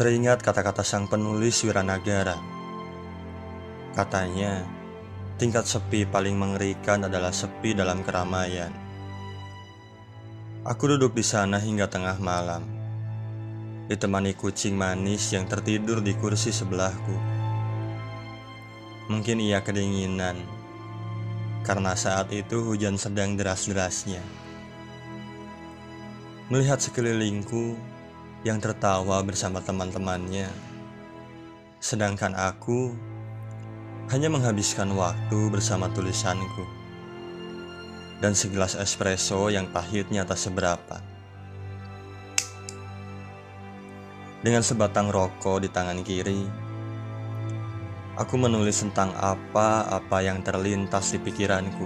[0.00, 2.40] Teringat kata-kata sang penulis Wiranagara.
[3.92, 4.64] Katanya,
[5.36, 8.72] tingkat sepi paling mengerikan adalah sepi dalam keramaian.
[10.64, 12.64] Aku duduk di sana hingga tengah malam,
[13.92, 17.16] ditemani kucing manis yang tertidur di kursi sebelahku.
[19.12, 20.40] Mungkin ia kedinginan,
[21.60, 24.24] karena saat itu hujan sedang deras-derasnya.
[26.48, 27.76] Melihat sekelilingku
[28.40, 30.48] yang tertawa bersama teman-temannya,
[31.76, 32.96] sedangkan aku
[34.08, 36.64] hanya menghabiskan waktu bersama tulisanku
[38.24, 41.04] dan segelas espresso yang pahitnya tak seberapa.
[44.40, 46.48] Dengan sebatang rokok di tangan kiri,
[48.16, 51.84] aku menulis tentang apa-apa yang terlintas di pikiranku.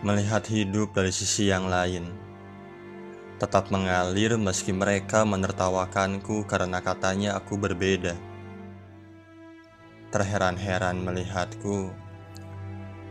[0.00, 2.21] Melihat hidup dari sisi yang lain,
[3.42, 8.14] tetap mengalir meski mereka menertawakanku karena katanya aku berbeda.
[10.14, 11.90] Terheran-heran melihatku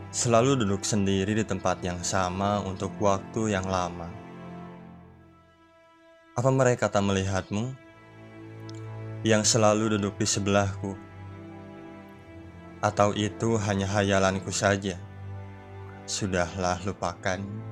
[0.07, 4.07] selalu duduk sendiri di tempat yang sama untuk waktu yang lama.
[6.39, 7.75] Apa mereka tak melihatmu?
[9.27, 10.95] Yang selalu duduk di sebelahku.
[12.79, 14.95] Atau itu hanya hayalanku saja?
[16.07, 17.70] Sudahlah lupakan.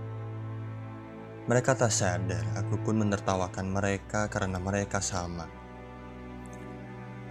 [1.49, 5.49] Mereka tak sadar, aku pun menertawakan mereka karena mereka sama.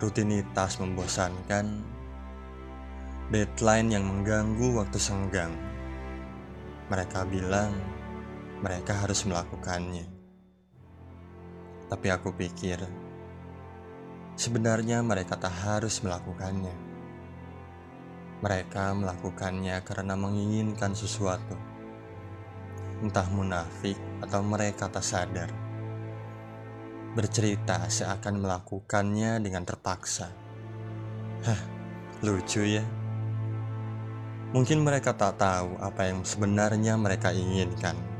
[0.03, 1.87] Rutinitas membosankan,
[3.31, 5.55] deadline yang mengganggu waktu senggang.
[6.91, 7.71] Mereka bilang
[8.59, 10.11] mereka harus melakukannya.
[11.87, 12.83] Tapi aku pikir,
[14.35, 16.75] sebenarnya mereka tak harus melakukannya.
[18.43, 21.68] Mereka melakukannya karena menginginkan sesuatu,
[22.99, 25.51] entah munafik atau mereka tak sadar.
[27.15, 30.29] Bercerita seakan melakukannya dengan terpaksa.
[31.47, 31.61] Hah,
[32.27, 32.83] lucu ya.
[34.51, 38.18] Mungkin mereka tak tahu apa yang sebenarnya mereka inginkan.